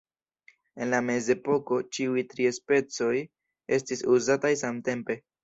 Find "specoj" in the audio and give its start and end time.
2.57-3.13